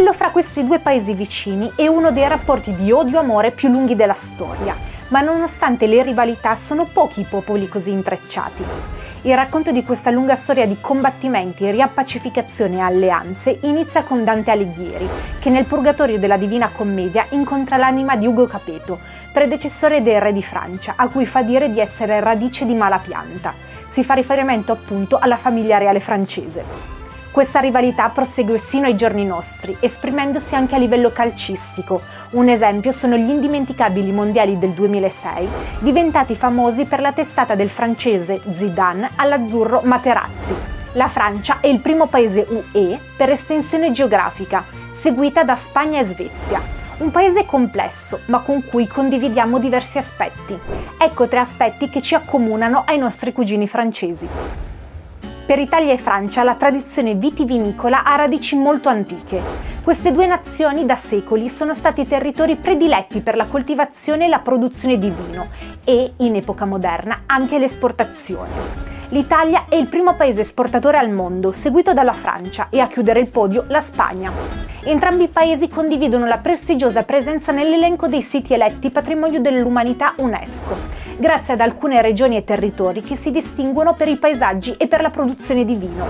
Quello 0.00 0.14
fra 0.14 0.30
questi 0.30 0.64
due 0.64 0.78
paesi 0.78 1.12
vicini 1.12 1.70
è 1.76 1.86
uno 1.86 2.10
dei 2.10 2.26
rapporti 2.26 2.74
di 2.74 2.90
odio-amore 2.90 3.50
più 3.50 3.68
lunghi 3.68 3.94
della 3.94 4.14
storia, 4.14 4.74
ma 5.08 5.20
nonostante 5.20 5.86
le 5.86 6.02
rivalità 6.02 6.56
sono 6.56 6.86
pochi 6.86 7.20
i 7.20 7.26
popoli 7.28 7.68
così 7.68 7.90
intrecciati. 7.90 8.64
Il 9.20 9.34
racconto 9.34 9.72
di 9.72 9.84
questa 9.84 10.10
lunga 10.10 10.36
storia 10.36 10.66
di 10.66 10.78
combattimenti, 10.80 11.70
riappacificazione 11.70 12.78
e 12.78 12.80
alleanze 12.80 13.58
inizia 13.64 14.02
con 14.02 14.24
Dante 14.24 14.50
Alighieri, 14.50 15.06
che 15.38 15.50
nel 15.50 15.66
Purgatorio 15.66 16.18
della 16.18 16.38
Divina 16.38 16.70
Commedia 16.74 17.26
incontra 17.32 17.76
l'anima 17.76 18.16
di 18.16 18.26
Ugo 18.26 18.46
Capeto, 18.46 18.98
predecessore 19.34 20.02
del 20.02 20.22
re 20.22 20.32
di 20.32 20.42
Francia, 20.42 20.94
a 20.96 21.08
cui 21.08 21.26
fa 21.26 21.42
dire 21.42 21.70
di 21.70 21.78
essere 21.78 22.20
radice 22.20 22.64
di 22.64 22.72
mala 22.72 22.96
pianta. 22.96 23.52
Si 23.86 24.02
fa 24.02 24.14
riferimento 24.14 24.72
appunto 24.72 25.18
alla 25.18 25.36
famiglia 25.36 25.76
reale 25.76 26.00
francese. 26.00 26.99
Questa 27.30 27.60
rivalità 27.60 28.08
prosegue 28.08 28.58
sino 28.58 28.86
ai 28.86 28.96
giorni 28.96 29.24
nostri, 29.24 29.76
esprimendosi 29.78 30.56
anche 30.56 30.74
a 30.74 30.78
livello 30.78 31.10
calcistico. 31.10 32.00
Un 32.30 32.48
esempio 32.48 32.90
sono 32.90 33.16
gli 33.16 33.28
indimenticabili 33.28 34.10
mondiali 34.10 34.58
del 34.58 34.70
2006, 34.70 35.48
diventati 35.78 36.34
famosi 36.34 36.86
per 36.86 37.00
la 37.00 37.12
testata 37.12 37.54
del 37.54 37.68
francese 37.68 38.40
Zidane 38.56 39.10
all'azzurro 39.14 39.82
Materazzi. 39.84 40.52
La 40.94 41.08
Francia 41.08 41.58
è 41.60 41.68
il 41.68 41.78
primo 41.78 42.06
paese 42.06 42.44
UE 42.48 42.98
per 43.16 43.30
estensione 43.30 43.92
geografica, 43.92 44.64
seguita 44.90 45.44
da 45.44 45.54
Spagna 45.54 46.00
e 46.00 46.04
Svezia. 46.06 46.60
Un 46.98 47.12
paese 47.12 47.46
complesso, 47.46 48.18
ma 48.26 48.40
con 48.40 48.64
cui 48.64 48.88
condividiamo 48.88 49.60
diversi 49.60 49.98
aspetti. 49.98 50.58
Ecco 50.98 51.28
tre 51.28 51.38
aspetti 51.38 51.88
che 51.88 52.02
ci 52.02 52.16
accomunano 52.16 52.82
ai 52.84 52.98
nostri 52.98 53.32
cugini 53.32 53.68
francesi. 53.68 54.69
Per 55.46 55.58
Italia 55.58 55.92
e 55.92 55.98
Francia 55.98 56.44
la 56.44 56.54
tradizione 56.54 57.14
vitivinicola 57.14 58.04
ha 58.04 58.14
radici 58.14 58.54
molto 58.54 58.88
antiche. 58.88 59.42
Queste 59.82 60.12
due 60.12 60.26
nazioni 60.26 60.84
da 60.84 60.94
secoli 60.94 61.48
sono 61.48 61.74
stati 61.74 62.06
territori 62.06 62.54
prediletti 62.54 63.20
per 63.20 63.34
la 63.34 63.46
coltivazione 63.46 64.26
e 64.26 64.28
la 64.28 64.38
produzione 64.38 64.98
di 64.98 65.10
vino 65.10 65.48
e, 65.84 66.12
in 66.18 66.36
epoca 66.36 66.66
moderna, 66.66 67.22
anche 67.26 67.58
l'esportazione. 67.58 68.88
L'Italia 69.08 69.64
è 69.68 69.74
il 69.74 69.88
primo 69.88 70.14
paese 70.14 70.42
esportatore 70.42 70.96
al 70.96 71.10
mondo, 71.10 71.50
seguito 71.50 71.92
dalla 71.92 72.12
Francia 72.12 72.68
e 72.70 72.78
a 72.78 72.86
chiudere 72.86 73.18
il 73.18 73.28
podio 73.28 73.64
la 73.66 73.80
Spagna. 73.80 74.30
Entrambi 74.84 75.24
i 75.24 75.28
paesi 75.28 75.66
condividono 75.68 76.26
la 76.26 76.38
prestigiosa 76.38 77.02
presenza 77.02 77.50
nell'elenco 77.50 78.06
dei 78.06 78.22
siti 78.22 78.54
eletti 78.54 78.90
patrimonio 78.90 79.40
dell'umanità 79.40 80.14
UNESCO, 80.18 80.76
grazie 81.20 81.52
ad 81.52 81.60
alcune 81.60 82.00
regioni 82.00 82.38
e 82.38 82.44
territori 82.44 83.02
che 83.02 83.14
si 83.14 83.30
distinguono 83.30 83.92
per 83.92 84.08
i 84.08 84.16
paesaggi 84.16 84.74
e 84.78 84.88
per 84.88 85.02
la 85.02 85.10
produzione 85.10 85.66
di 85.66 85.74
vino. 85.74 86.06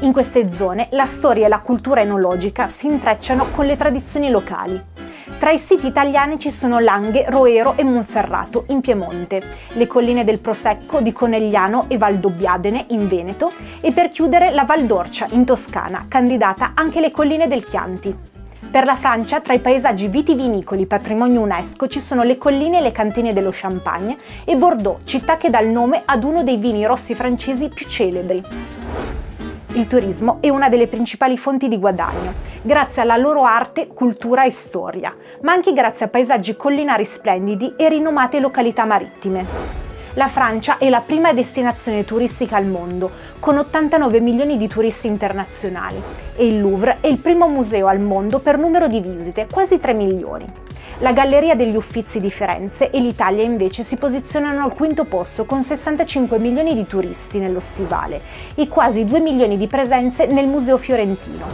In 0.00 0.12
queste 0.12 0.52
zone 0.52 0.88
la 0.90 1.06
storia 1.06 1.46
e 1.46 1.48
la 1.48 1.60
cultura 1.60 2.00
enologica 2.00 2.66
si 2.66 2.88
intrecciano 2.88 3.50
con 3.52 3.66
le 3.66 3.76
tradizioni 3.76 4.30
locali. 4.30 4.82
Tra 5.38 5.52
i 5.52 5.58
siti 5.58 5.86
italiani 5.86 6.40
ci 6.40 6.50
sono 6.50 6.80
Langhe, 6.80 7.24
Roero 7.28 7.74
e 7.76 7.84
Monferrato 7.84 8.64
in 8.70 8.80
Piemonte, 8.80 9.40
le 9.74 9.86
colline 9.86 10.24
del 10.24 10.40
Prosecco 10.40 11.00
di 11.00 11.12
Conegliano 11.12 11.84
e 11.86 11.96
Valdobbiadene 11.96 12.86
in 12.88 13.06
Veneto 13.06 13.52
e 13.80 13.92
per 13.92 14.10
chiudere 14.10 14.50
la 14.50 14.64
Val 14.64 14.86
d'Orcia 14.86 15.26
in 15.30 15.44
Toscana, 15.44 16.06
candidata 16.08 16.72
anche 16.74 17.00
le 17.00 17.12
colline 17.12 17.46
del 17.46 17.64
Chianti. 17.64 18.31
Per 18.72 18.86
la 18.86 18.96
Francia, 18.96 19.42
tra 19.42 19.52
i 19.52 19.58
paesaggi 19.58 20.08
vitivinicoli 20.08 20.86
patrimonio 20.86 21.42
UNESCO 21.42 21.88
ci 21.88 22.00
sono 22.00 22.22
le 22.22 22.38
colline 22.38 22.78
e 22.78 22.80
le 22.80 22.90
cantine 22.90 23.34
dello 23.34 23.50
Champagne 23.52 24.16
e 24.46 24.56
Bordeaux, 24.56 25.00
città 25.04 25.36
che 25.36 25.50
dà 25.50 25.60
il 25.60 25.68
nome 25.68 26.00
ad 26.06 26.24
uno 26.24 26.42
dei 26.42 26.56
vini 26.56 26.86
rossi 26.86 27.14
francesi 27.14 27.68
più 27.68 27.86
celebri. 27.86 28.42
Il 29.74 29.86
turismo 29.86 30.38
è 30.40 30.48
una 30.48 30.70
delle 30.70 30.86
principali 30.86 31.36
fonti 31.36 31.68
di 31.68 31.78
guadagno, 31.78 32.32
grazie 32.62 33.02
alla 33.02 33.18
loro 33.18 33.44
arte, 33.44 33.88
cultura 33.88 34.44
e 34.46 34.50
storia, 34.50 35.14
ma 35.42 35.52
anche 35.52 35.74
grazie 35.74 36.06
a 36.06 36.08
paesaggi 36.08 36.56
collinari 36.56 37.04
splendidi 37.04 37.74
e 37.76 37.90
rinomate 37.90 38.40
località 38.40 38.86
marittime. 38.86 39.81
La 40.16 40.28
Francia 40.28 40.76
è 40.76 40.90
la 40.90 41.00
prima 41.00 41.32
destinazione 41.32 42.04
turistica 42.04 42.56
al 42.56 42.66
mondo, 42.66 43.10
con 43.40 43.56
89 43.56 44.20
milioni 44.20 44.58
di 44.58 44.68
turisti 44.68 45.06
internazionali, 45.06 45.96
e 46.36 46.46
il 46.46 46.60
Louvre 46.60 46.98
è 47.00 47.06
il 47.06 47.16
primo 47.16 47.48
museo 47.48 47.86
al 47.86 47.98
mondo 47.98 48.38
per 48.38 48.58
numero 48.58 48.88
di 48.88 49.00
visite, 49.00 49.46
quasi 49.50 49.80
3 49.80 49.94
milioni. 49.94 50.44
La 50.98 51.12
Galleria 51.12 51.54
degli 51.54 51.76
Uffizi 51.76 52.20
di 52.20 52.30
Firenze 52.30 52.90
e 52.90 53.00
l'Italia 53.00 53.42
invece 53.42 53.84
si 53.84 53.96
posizionano 53.96 54.62
al 54.62 54.74
quinto 54.74 55.04
posto 55.06 55.46
con 55.46 55.62
65 55.62 56.38
milioni 56.38 56.74
di 56.74 56.86
turisti 56.86 57.38
nello 57.38 57.60
stivale 57.60 58.20
e 58.54 58.68
quasi 58.68 59.06
2 59.06 59.18
milioni 59.20 59.56
di 59.56 59.66
presenze 59.66 60.26
nel 60.26 60.46
Museo 60.46 60.76
Fiorentino. 60.76 61.46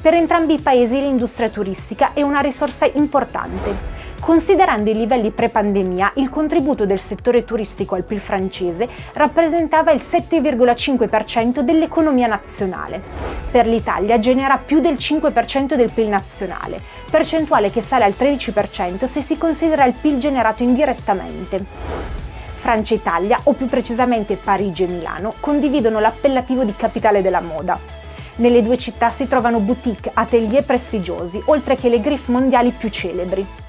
Per 0.00 0.14
entrambi 0.14 0.54
i 0.54 0.60
paesi 0.60 0.98
l'industria 0.98 1.50
turistica 1.50 2.14
è 2.14 2.22
una 2.22 2.40
risorsa 2.40 2.86
importante. 2.94 3.99
Considerando 4.20 4.90
i 4.90 4.94
livelli 4.94 5.30
pre-pandemia, 5.30 6.12
il 6.16 6.28
contributo 6.28 6.84
del 6.84 7.00
settore 7.00 7.42
turistico 7.42 7.94
al 7.94 8.04
PIL 8.04 8.20
francese 8.20 8.86
rappresentava 9.14 9.92
il 9.92 10.02
7,5% 10.04 11.60
dell'economia 11.60 12.26
nazionale. 12.26 13.00
Per 13.50 13.66
l'Italia 13.66 14.18
genera 14.18 14.58
più 14.58 14.80
del 14.80 14.94
5% 14.94 15.74
del 15.74 15.90
PIL 15.90 16.08
nazionale, 16.08 16.80
percentuale 17.10 17.70
che 17.70 17.80
sale 17.80 18.04
al 18.04 18.14
13% 18.16 19.06
se 19.06 19.22
si 19.22 19.38
considera 19.38 19.86
il 19.86 19.94
PIL 19.98 20.18
generato 20.18 20.62
indirettamente. 20.62 21.64
Francia 22.58 22.92
e 22.92 22.98
Italia, 22.98 23.40
o 23.44 23.54
più 23.54 23.66
precisamente 23.66 24.36
Parigi 24.36 24.84
e 24.84 24.88
Milano, 24.88 25.32
condividono 25.40 25.98
l'appellativo 25.98 26.62
di 26.62 26.76
capitale 26.76 27.22
della 27.22 27.40
moda. 27.40 27.78
Nelle 28.36 28.62
due 28.62 28.76
città 28.76 29.08
si 29.08 29.26
trovano 29.26 29.60
boutique, 29.60 30.10
atelier 30.12 30.62
prestigiosi, 30.64 31.42
oltre 31.46 31.74
che 31.74 31.88
le 31.88 32.00
griffe 32.00 32.30
mondiali 32.30 32.70
più 32.70 32.90
celebri. 32.90 33.59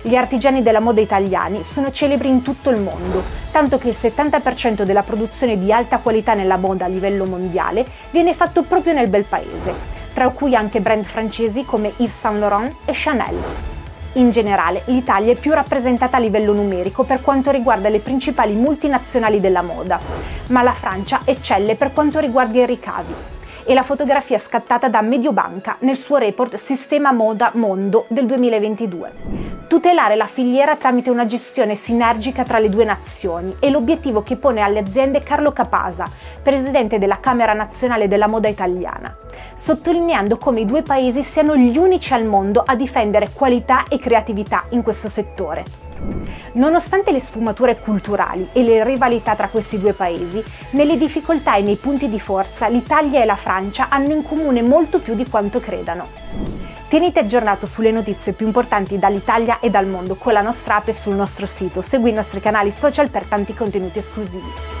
Gli 0.00 0.14
artigiani 0.14 0.62
della 0.62 0.78
moda 0.78 1.00
italiani 1.00 1.64
sono 1.64 1.90
celebri 1.90 2.28
in 2.28 2.42
tutto 2.42 2.70
il 2.70 2.80
mondo, 2.80 3.22
tanto 3.50 3.78
che 3.78 3.88
il 3.88 3.96
70% 4.00 4.82
della 4.82 5.02
produzione 5.02 5.58
di 5.58 5.72
alta 5.72 5.98
qualità 5.98 6.34
nella 6.34 6.56
moda 6.56 6.84
a 6.84 6.88
livello 6.88 7.24
mondiale 7.24 7.84
viene 8.10 8.32
fatto 8.32 8.62
proprio 8.62 8.92
nel 8.92 9.08
bel 9.08 9.24
paese, 9.24 9.74
tra 10.14 10.28
cui 10.28 10.54
anche 10.54 10.80
brand 10.80 11.04
francesi 11.04 11.64
come 11.64 11.92
Yves 11.96 12.16
Saint 12.16 12.38
Laurent 12.38 12.74
e 12.84 12.92
Chanel. 12.94 13.42
In 14.14 14.30
generale, 14.30 14.82
l'Italia 14.86 15.32
è 15.32 15.36
più 15.36 15.52
rappresentata 15.52 16.16
a 16.16 16.20
livello 16.20 16.52
numerico 16.52 17.02
per 17.02 17.20
quanto 17.20 17.50
riguarda 17.50 17.88
le 17.88 17.98
principali 17.98 18.54
multinazionali 18.54 19.40
della 19.40 19.62
moda, 19.62 19.98
ma 20.46 20.62
la 20.62 20.72
Francia 20.72 21.22
eccelle 21.24 21.74
per 21.74 21.92
quanto 21.92 22.20
riguarda 22.20 22.58
i 22.58 22.66
ricavi 22.66 23.36
e 23.68 23.74
la 23.74 23.82
fotografia 23.82 24.38
scattata 24.38 24.88
da 24.88 25.02
Mediobanca 25.02 25.76
nel 25.80 25.98
suo 25.98 26.16
report 26.16 26.54
Sistema 26.54 27.12
Moda 27.12 27.50
Mondo 27.52 28.06
del 28.08 28.24
2022. 28.24 29.66
Tutelare 29.68 30.16
la 30.16 30.24
filiera 30.24 30.76
tramite 30.76 31.10
una 31.10 31.26
gestione 31.26 31.74
sinergica 31.74 32.44
tra 32.44 32.58
le 32.60 32.70
due 32.70 32.84
nazioni 32.84 33.56
è 33.60 33.68
l'obiettivo 33.68 34.22
che 34.22 34.36
pone 34.36 34.62
alle 34.62 34.78
aziende 34.78 35.20
Carlo 35.20 35.52
Capasa, 35.52 36.06
presidente 36.42 36.96
della 36.96 37.20
Camera 37.20 37.52
Nazionale 37.52 38.08
della 38.08 38.26
Moda 38.26 38.48
Italiana, 38.48 39.14
sottolineando 39.54 40.38
come 40.38 40.60
i 40.60 40.64
due 40.64 40.80
paesi 40.80 41.22
siano 41.22 41.54
gli 41.54 41.76
unici 41.76 42.14
al 42.14 42.24
mondo 42.24 42.62
a 42.64 42.74
difendere 42.74 43.28
qualità 43.34 43.82
e 43.86 43.98
creatività 43.98 44.64
in 44.70 44.82
questo 44.82 45.10
settore. 45.10 45.87
Nonostante 46.52 47.12
le 47.12 47.20
sfumature 47.20 47.78
culturali 47.78 48.48
e 48.52 48.62
le 48.62 48.84
rivalità 48.84 49.34
tra 49.34 49.48
questi 49.48 49.78
due 49.78 49.92
paesi, 49.92 50.42
nelle 50.70 50.96
difficoltà 50.96 51.56
e 51.56 51.62
nei 51.62 51.76
punti 51.76 52.08
di 52.08 52.20
forza 52.20 52.68
l'Italia 52.68 53.22
e 53.22 53.24
la 53.24 53.36
Francia 53.36 53.88
hanno 53.88 54.12
in 54.12 54.22
comune 54.22 54.62
molto 54.62 54.98
più 54.98 55.14
di 55.14 55.28
quanto 55.28 55.60
credano. 55.60 56.08
Tieniti 56.88 57.18
aggiornato 57.18 57.66
sulle 57.66 57.90
notizie 57.90 58.32
più 58.32 58.46
importanti 58.46 58.98
dall'Italia 58.98 59.60
e 59.60 59.68
dal 59.68 59.86
mondo 59.86 60.14
con 60.14 60.32
la 60.32 60.40
nostra 60.40 60.76
app 60.76 60.88
e 60.88 60.94
sul 60.94 61.14
nostro 61.14 61.44
sito. 61.44 61.82
Segui 61.82 62.10
i 62.10 62.14
nostri 62.14 62.40
canali 62.40 62.72
social 62.72 63.10
per 63.10 63.24
tanti 63.24 63.52
contenuti 63.52 63.98
esclusivi. 63.98 64.77